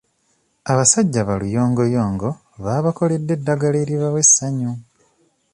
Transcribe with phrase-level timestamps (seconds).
[0.71, 2.29] Abasajja baluyongoyongo
[2.63, 4.71] baabakoledde eddagala eribawa essanyu.